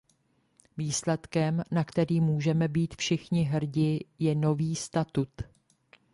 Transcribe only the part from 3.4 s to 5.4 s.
hrdi, je nový statut.